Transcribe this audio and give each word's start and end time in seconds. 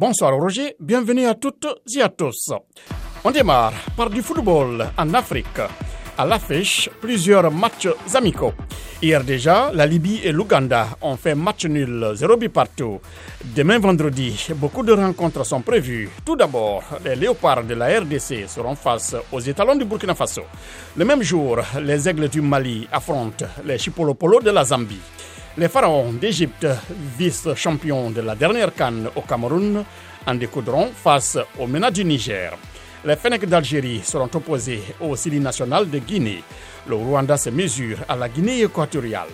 Bonsoir 0.00 0.32
Roger, 0.32 0.76
bienvenue 0.78 1.26
à 1.26 1.34
toutes 1.34 1.66
et 1.96 2.00
à 2.00 2.08
tous. 2.08 2.52
On 3.24 3.32
démarre 3.32 3.72
par 3.96 4.08
du 4.08 4.22
football 4.22 4.86
en 4.96 5.12
Afrique. 5.12 5.58
À 6.16 6.24
l'affiche, 6.24 6.88
plusieurs 7.00 7.50
matchs 7.50 7.88
amicaux. 8.14 8.52
Hier 9.02 9.24
déjà, 9.24 9.72
la 9.74 9.86
Libye 9.86 10.20
et 10.22 10.30
l'Ouganda 10.30 10.86
ont 11.02 11.16
fait 11.16 11.34
match 11.34 11.66
nul 11.66 12.12
0 12.14 12.36
but 12.36 12.48
partout. 12.48 13.00
Demain 13.56 13.80
vendredi, 13.80 14.46
beaucoup 14.54 14.84
de 14.84 14.92
rencontres 14.92 15.44
sont 15.44 15.62
prévues. 15.62 16.08
Tout 16.24 16.36
d'abord, 16.36 16.84
les 17.04 17.16
léopards 17.16 17.64
de 17.64 17.74
la 17.74 17.98
RDC 17.98 18.46
seront 18.46 18.76
face 18.76 19.16
aux 19.32 19.40
étalons 19.40 19.74
du 19.74 19.84
Burkina 19.84 20.14
Faso. 20.14 20.42
Le 20.96 21.04
même 21.04 21.24
jour, 21.24 21.58
les 21.82 22.08
aigles 22.08 22.28
du 22.28 22.40
Mali 22.40 22.86
affrontent 22.92 23.46
les 23.64 23.78
chipolopolo 23.78 24.38
de 24.42 24.50
la 24.52 24.62
Zambie. 24.62 25.00
Les 25.58 25.66
pharaons 25.68 26.12
d'Égypte, 26.12 26.68
vice-champions 27.18 28.10
de 28.12 28.20
la 28.20 28.36
dernière 28.36 28.72
canne 28.72 29.08
au 29.16 29.22
Cameroun, 29.22 29.84
en 30.24 30.34
découdront 30.36 30.90
face 30.94 31.36
aux 31.58 31.66
menaces 31.66 31.94
du 31.94 32.04
Niger. 32.04 32.52
Les 33.04 33.16
Fennecs 33.16 33.44
d'Algérie 33.44 34.00
seront 34.04 34.30
opposés 34.32 34.80
au 35.00 35.16
Sili 35.16 35.40
national 35.40 35.90
de 35.90 35.98
Guinée. 35.98 36.44
Le 36.86 36.94
Rwanda 36.94 37.36
se 37.36 37.50
mesure 37.50 37.98
à 38.08 38.14
la 38.14 38.28
Guinée 38.28 38.62
équatoriale. 38.62 39.26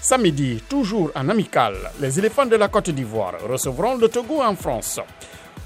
Samedi, 0.00 0.60
toujours 0.68 1.12
en 1.14 1.28
amical, 1.28 1.74
les 2.00 2.18
éléphants 2.18 2.46
de 2.46 2.56
la 2.56 2.66
Côte 2.66 2.90
d'Ivoire 2.90 3.34
recevront 3.48 3.96
le 3.96 4.08
Togo 4.08 4.42
en 4.42 4.56
France. 4.56 4.98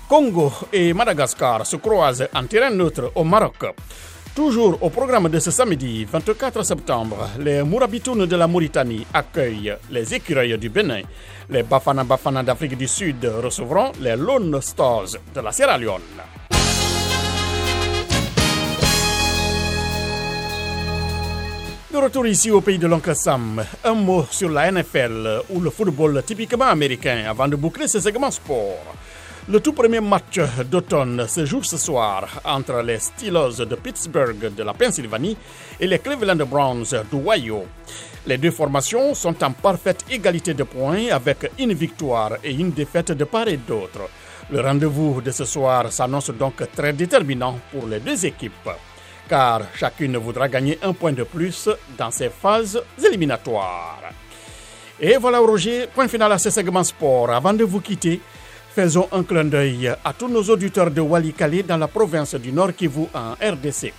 Congo 0.07 0.53
et 0.71 0.93
Madagascar 0.93 1.65
se 1.65 1.77
croisent 1.77 2.29
en 2.35 2.45
terrain 2.45 2.69
neutre 2.71 3.11
au 3.15 3.25
Maroc. 3.25 3.65
Toujours 4.39 4.79
au 4.83 4.89
programme 4.89 5.29
de 5.29 5.41
ce 5.41 5.51
samedi 5.51 6.05
24 6.05 6.63
septembre, 6.63 7.29
les 7.41 7.65
Mourabitounes 7.65 8.25
de 8.25 8.37
la 8.37 8.47
Mauritanie 8.47 9.05
accueillent 9.13 9.75
les 9.91 10.15
écureuils 10.15 10.57
du 10.57 10.69
Bénin. 10.69 11.03
Les 11.51 11.65
Bafana 11.65 12.05
Bafana 12.05 12.45
d'Afrique 12.45 12.79
du 12.79 12.87
Sud 12.87 13.17
recevront 13.43 13.91
les 14.01 14.15
Lone 14.15 14.61
Stars 14.63 15.17
de 15.35 15.41
la 15.41 15.51
Sierra 15.51 15.77
Leone. 15.77 16.03
De 21.93 21.97
retour 21.99 22.25
ici 22.29 22.53
au 22.53 22.61
pays 22.61 22.79
de 22.79 22.87
l'oncle 22.87 23.17
Sam, 23.17 23.65
un 23.83 23.95
mot 23.95 24.25
sur 24.31 24.51
la 24.51 24.71
NFL 24.71 25.43
ou 25.51 25.59
le 25.59 25.71
football 25.71 26.23
typiquement 26.25 26.67
américain 26.67 27.25
avant 27.29 27.49
de 27.49 27.57
boucler 27.57 27.89
ce 27.89 27.99
segment 27.99 28.31
sport. 28.31 28.95
Le 29.51 29.61
tout 29.61 29.73
premier 29.73 30.01
match 30.01 30.39
d'automne 30.71 31.27
se 31.27 31.47
joue 31.47 31.63
ce 31.63 31.79
soir 31.79 32.29
entre 32.45 32.83
les 32.83 32.99
Steelers 32.99 33.65
de 33.65 33.77
Pittsburgh 33.77 34.55
de 34.55 34.63
la 34.63 34.75
Pennsylvanie 34.75 35.39
et 35.81 35.87
les 35.87 36.01
Cleveland 36.01 36.45
Browns 36.45 36.85
d'Ohio. 37.11 37.65
Les 38.27 38.37
deux 38.37 38.51
formations 38.51 39.15
sont 39.15 39.43
en 39.43 39.53
parfaite 39.53 40.05
égalité 40.11 40.53
de 40.53 40.65
points 40.65 41.07
avec 41.11 41.51
une 41.59 41.73
victoire 41.73 42.33
et 42.45 42.53
une 42.53 42.73
défaite 42.73 43.13
de 43.13 43.25
part 43.25 43.49
et 43.49 43.57
d'autre. 43.57 44.11
Le 44.51 44.61
rendez-vous 44.61 45.23
de 45.23 45.31
ce 45.31 45.47
soir 45.47 45.91
s'annonce 45.91 46.29
donc 46.29 46.63
très 46.77 46.93
déterminant 46.93 47.59
pour 47.73 47.87
les 47.87 48.01
deux 48.01 48.27
équipes, 48.27 48.69
car 49.31 49.63
chacune 49.75 50.19
voudra 50.19 50.49
gagner 50.49 50.79
un 50.83 50.93
point 50.93 51.13
de 51.13 51.23
plus 51.23 51.71
dans 51.97 52.11
ces 52.11 52.29
phases 52.29 52.83
éliminatoires. 53.03 54.13
Et 55.01 55.17
voilà 55.17 55.39
Roger, 55.39 55.87
point 55.95 56.09
final 56.09 56.33
à 56.33 56.39
ce 56.39 56.51
segment 56.51 56.85
sport. 56.85 57.31
Avant 57.31 57.55
de 57.55 57.65
vous 57.65 57.81
quitter, 57.81 58.21
Faisons 58.79 59.09
un 59.11 59.25
clin 59.25 59.45
d'œil 59.45 59.89
à 60.05 60.13
tous 60.13 60.29
nos 60.29 60.45
auditeurs 60.45 60.93
de 60.93 61.01
Walikale 61.01 61.65
dans 61.65 61.77
la 61.79 61.89
province 61.89 62.37
du 62.37 62.53
Nord 62.53 62.77
Kivu 62.77 63.07
en 63.13 63.33
RDC. 63.33 63.93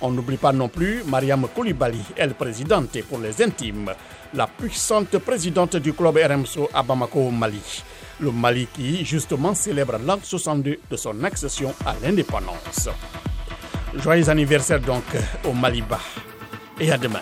On 0.00 0.10
n'oublie 0.10 0.38
pas 0.38 0.54
non 0.54 0.70
plus 0.70 1.02
Mariam 1.06 1.46
Koulibaly, 1.54 2.00
elle 2.16 2.32
présidente 2.32 2.96
pour 3.10 3.18
les 3.18 3.42
intimes, 3.42 3.92
la 4.32 4.46
puissante 4.46 5.18
présidente 5.18 5.76
du 5.76 5.92
club 5.92 6.16
RMSO 6.16 6.70
à 6.72 6.82
Bamako 6.82 7.26
au 7.26 7.30
Mali. 7.30 7.82
Le 8.20 8.30
Mali 8.30 8.68
qui 8.72 9.04
justement 9.04 9.52
célèbre 9.54 9.98
l'an 10.02 10.18
62 10.22 10.78
de 10.90 10.96
son 10.96 11.22
accession 11.24 11.74
à 11.84 11.94
l'indépendance. 12.02 12.88
Joyeux 13.96 14.30
anniversaire 14.30 14.80
donc 14.80 15.04
au 15.44 15.52
Maliba 15.52 15.98
et 16.80 16.90
à 16.90 16.96
demain. 16.96 17.20